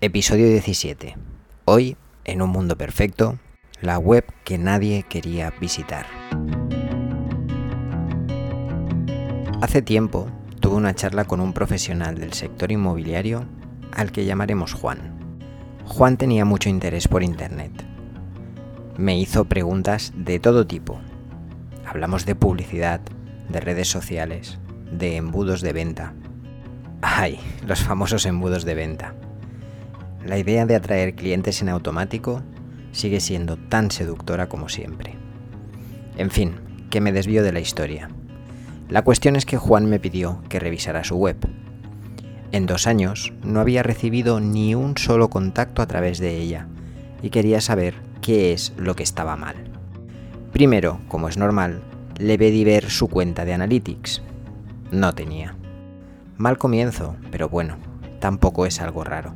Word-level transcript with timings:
Episodio 0.00 0.46
17. 0.48 1.16
Hoy, 1.64 1.96
en 2.24 2.40
un 2.40 2.50
mundo 2.50 2.78
perfecto, 2.78 3.36
la 3.80 3.98
web 3.98 4.24
que 4.44 4.56
nadie 4.56 5.02
quería 5.02 5.52
visitar. 5.60 6.06
Hace 9.60 9.82
tiempo 9.82 10.30
tuve 10.60 10.76
una 10.76 10.94
charla 10.94 11.24
con 11.24 11.40
un 11.40 11.52
profesional 11.52 12.16
del 12.16 12.32
sector 12.32 12.70
inmobiliario 12.70 13.46
al 13.90 14.12
que 14.12 14.24
llamaremos 14.24 14.72
Juan. 14.72 15.18
Juan 15.84 16.16
tenía 16.16 16.44
mucho 16.44 16.68
interés 16.68 17.08
por 17.08 17.24
Internet. 17.24 17.72
Me 18.96 19.18
hizo 19.18 19.46
preguntas 19.46 20.12
de 20.14 20.38
todo 20.38 20.64
tipo. 20.64 21.00
Hablamos 21.84 22.24
de 22.24 22.36
publicidad, 22.36 23.00
de 23.48 23.58
redes 23.58 23.88
sociales, 23.88 24.60
de 24.92 25.16
embudos 25.16 25.60
de 25.60 25.72
venta. 25.72 26.14
Ay, 27.02 27.40
los 27.66 27.82
famosos 27.82 28.26
embudos 28.26 28.64
de 28.64 28.76
venta. 28.76 29.16
La 30.24 30.36
idea 30.38 30.66
de 30.66 30.74
atraer 30.74 31.14
clientes 31.14 31.62
en 31.62 31.68
automático 31.68 32.42
sigue 32.92 33.20
siendo 33.20 33.56
tan 33.56 33.90
seductora 33.90 34.48
como 34.48 34.68
siempre. 34.68 35.14
En 36.16 36.30
fin, 36.30 36.56
que 36.90 37.00
me 37.00 37.12
desvío 37.12 37.42
de 37.42 37.52
la 37.52 37.60
historia. 37.60 38.10
La 38.88 39.02
cuestión 39.02 39.36
es 39.36 39.46
que 39.46 39.56
Juan 39.56 39.86
me 39.86 40.00
pidió 40.00 40.42
que 40.48 40.58
revisara 40.58 41.04
su 41.04 41.16
web. 41.16 41.36
En 42.50 42.66
dos 42.66 42.86
años 42.86 43.32
no 43.42 43.60
había 43.60 43.82
recibido 43.82 44.40
ni 44.40 44.74
un 44.74 44.96
solo 44.96 45.28
contacto 45.30 45.82
a 45.82 45.86
través 45.86 46.18
de 46.18 46.36
ella 46.36 46.66
y 47.22 47.30
quería 47.30 47.60
saber 47.60 47.94
qué 48.20 48.52
es 48.52 48.72
lo 48.76 48.96
que 48.96 49.02
estaba 49.02 49.36
mal. 49.36 49.56
Primero, 50.52 51.00
como 51.08 51.28
es 51.28 51.36
normal, 51.36 51.82
le 52.18 52.38
pedí 52.38 52.64
ver 52.64 52.90
su 52.90 53.08
cuenta 53.08 53.44
de 53.44 53.52
Analytics. 53.52 54.22
No 54.90 55.14
tenía. 55.14 55.54
Mal 56.36 56.56
comienzo, 56.56 57.16
pero 57.30 57.48
bueno, 57.48 57.76
tampoco 58.18 58.64
es 58.64 58.80
algo 58.80 59.04
raro. 59.04 59.34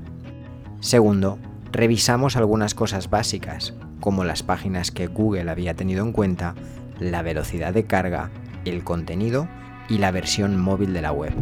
Segundo, 0.82 1.38
revisamos 1.70 2.36
algunas 2.36 2.74
cosas 2.74 3.08
básicas, 3.08 3.72
como 4.00 4.24
las 4.24 4.42
páginas 4.42 4.90
que 4.90 5.06
Google 5.06 5.48
había 5.48 5.74
tenido 5.74 6.04
en 6.04 6.10
cuenta, 6.10 6.56
la 6.98 7.22
velocidad 7.22 7.72
de 7.72 7.84
carga, 7.84 8.30
el 8.64 8.82
contenido 8.82 9.46
y 9.88 9.98
la 9.98 10.10
versión 10.10 10.60
móvil 10.60 10.92
de 10.92 11.00
la 11.00 11.12
web. 11.12 11.32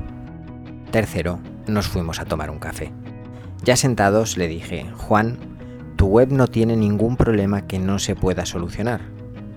Tercero, 0.91 1.41
nos 1.67 1.89
fuimos 1.89 2.21
a 2.21 2.27
tomar 2.27 2.51
un 2.51 2.59
café. 2.59 2.93
Ya 3.65 3.77
sentados 3.77 4.37
le 4.37 4.47
dije, 4.47 4.85
Juan, 4.95 5.39
tu 5.97 6.09
web 6.09 6.31
no 6.31 6.47
tiene 6.47 6.77
ningún 6.77 7.17
problema 7.17 7.67
que 7.67 7.79
no 7.79 7.99
se 7.99 8.15
pueda 8.15 8.45
solucionar, 8.45 9.01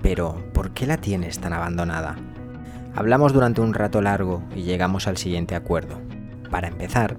pero 0.01 0.45
¿por 0.53 0.71
qué 0.71 0.87
la 0.87 0.95
tienes 0.95 1.39
tan 1.39 1.51
abandonada? 1.51 2.15
Hablamos 2.95 3.33
durante 3.33 3.59
un 3.59 3.73
rato 3.73 4.01
largo 4.01 4.43
y 4.55 4.61
llegamos 4.61 5.09
al 5.09 5.17
siguiente 5.17 5.55
acuerdo. 5.55 5.99
Para 6.53 6.67
empezar, 6.67 7.17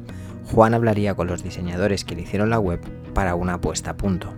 Juan 0.52 0.74
hablaría 0.74 1.16
con 1.16 1.26
los 1.26 1.42
diseñadores 1.42 2.04
que 2.04 2.14
le 2.14 2.22
hicieron 2.22 2.50
la 2.50 2.60
web 2.60 2.80
para 3.14 3.34
una 3.34 3.60
puesta 3.60 3.90
a 3.90 3.96
punto. 3.96 4.32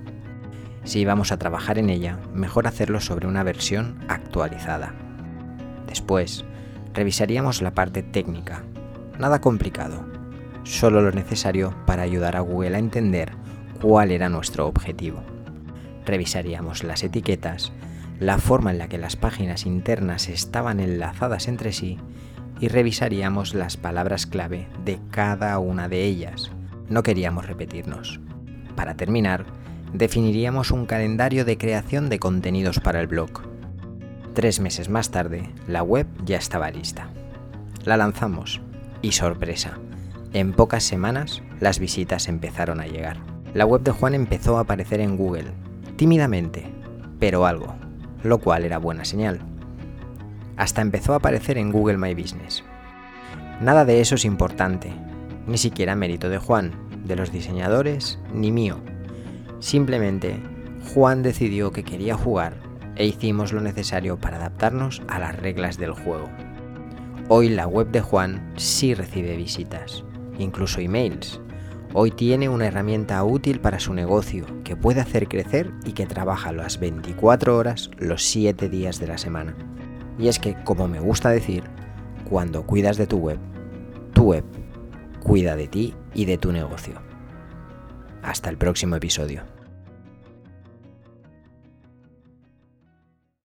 Si 0.85 1.01
íbamos 1.01 1.33
a 1.33 1.37
trabajar 1.37 1.77
en 1.77 1.91
ella, 1.91 2.19
mejor 2.33 2.67
hacerlo 2.67 2.99
sobre 3.01 3.27
una 3.27 3.43
versión 3.43 3.99
actualizada. 4.09 4.95
Después, 5.87 6.47
revisaríamos 6.95 7.61
la 7.61 7.75
parte 7.75 8.03
técnica. 8.03 8.63
Nada 9.19 9.43
complicado, 9.43 10.03
solo 10.63 11.03
lo 11.03 11.13
necesario 11.13 11.75
para 11.85 12.01
ayudar 12.01 12.35
a 12.35 12.41
Google 12.41 12.77
a 12.77 12.79
entender 12.79 13.33
cuál 13.83 14.11
era 14.11 14.31
nuestro 14.31 14.67
objetivo. 14.67 15.23
Revisaríamos 16.07 16.85
las 16.85 17.05
etiquetas, 17.05 17.71
la 18.19 18.39
forma 18.39 18.71
en 18.71 18.79
la 18.79 18.89
que 18.89 18.97
las 18.97 19.15
páginas 19.15 19.67
internas 19.67 20.31
estaban 20.31 20.81
enlazadas 20.81 21.49
entre 21.49 21.75
sí 21.75 21.99
y 22.61 22.69
revisaríamos 22.69 23.55
las 23.55 23.77
palabras 23.77 24.27
clave 24.27 24.69
de 24.85 24.99
cada 25.11 25.59
una 25.59 25.89
de 25.89 26.05
ellas. 26.05 26.51
No 26.89 27.03
queríamos 27.03 27.47
repetirnos. 27.47 28.21
Para 28.75 28.97
terminar, 28.97 29.45
definiríamos 29.93 30.71
un 30.71 30.87
calendario 30.87 31.45
de 31.45 31.59
creación 31.59 32.09
de 32.09 32.19
contenidos 32.19 32.81
para 32.81 33.01
el 33.01 33.07
blog. 33.07 33.31
Tres 34.35 34.61
meses 34.61 34.89
más 34.89 35.11
tarde, 35.11 35.51
la 35.67 35.83
web 35.83 36.07
ya 36.25 36.37
estaba 36.37 36.71
lista. 36.71 37.11
La 37.85 37.97
lanzamos 37.97 38.61
y 39.03 39.13
sorpresa, 39.13 39.79
en 40.33 40.53
pocas 40.53 40.85
semanas 40.85 41.43
las 41.61 41.79
visitas 41.79 42.29
empezaron 42.29 42.81
a 42.81 42.87
llegar. 42.87 43.19
La 43.55 43.65
web 43.65 43.83
de 43.83 43.93
Juan 43.93 44.15
empezó 44.15 44.59
a 44.59 44.61
aparecer 44.61 45.01
en 45.01 45.17
Google, 45.17 45.47
tímidamente, 45.97 46.67
pero 47.19 47.47
algo, 47.47 47.75
lo 48.23 48.39
cual 48.39 48.65
era 48.65 48.77
buena 48.77 49.05
señal. 49.05 49.41
Hasta 50.57 50.83
empezó 50.83 51.13
a 51.13 51.17
aparecer 51.17 51.59
en 51.59 51.71
Google 51.71 51.99
My 51.99 52.15
Business. 52.15 52.65
Nada 53.61 53.85
de 53.85 54.01
eso 54.01 54.15
es 54.15 54.25
importante, 54.25 54.93
ni 55.47 55.59
siquiera 55.59 55.95
mérito 55.95 56.29
de 56.29 56.39
Juan, 56.39 56.73
de 57.05 57.17
los 57.17 57.33
diseñadores, 57.33 58.19
ni 58.33 58.53
mío. 58.53 58.81
Simplemente, 59.61 60.41
Juan 60.95 61.23
decidió 61.23 61.73
que 61.73 61.85
quería 61.85 62.17
jugar 62.17 62.55
e 62.97 63.07
hicimos 63.07 63.53
lo 63.53 63.61
necesario 63.61 64.19
para 64.19 64.37
adaptarnos 64.37 65.03
a 65.09 65.19
las 65.19 65.37
reglas 65.37 65.77
del 65.79 65.93
juego. 65.93 66.29
Hoy 67.29 67.49
la 67.49 67.67
web 67.67 67.91
de 67.91 68.01
Juan 68.01 68.53
sí 68.57 68.95
recibe 68.95 69.37
visitas, 69.37 70.05
incluso 70.39 70.81
emails. 70.81 71.41
Hoy 71.93 72.11
tiene 72.11 72.49
una 72.49 72.67
herramienta 72.67 73.23
útil 73.25 73.61
para 73.61 73.81
su 73.81 73.95
negocio 73.95 74.47
que 74.65 74.77
puede 74.77 75.01
hacer 75.01 75.29
crecer 75.29 75.73
y 75.85 75.93
que 75.93 76.07
trabaja 76.07 76.53
las 76.53 76.79
24 76.79 77.57
horas 77.57 77.91
los 77.99 78.23
7 78.23 78.69
días 78.69 79.01
de 79.01 79.07
la 79.07 79.19
semana. 79.19 79.57
Y 80.19 80.29
es 80.29 80.39
que, 80.39 80.55
como 80.65 80.89
me 80.89 81.01
gusta 81.01 81.31
decir, 81.31 81.65
cuando 82.29 82.65
cuidas 82.67 82.97
de 82.97 83.07
tu 83.07 83.19
web, 83.19 83.39
tu 84.13 84.25
web 84.25 84.45
cuida 85.23 85.57
de 85.57 85.69
ti 85.69 85.95
y 86.15 86.25
de 86.25 86.39
tu 86.39 86.53
negocio. 86.53 86.95
Hasta 88.23 88.51
el 88.51 88.57
próximo 88.57 88.97
episodio. 88.97 89.43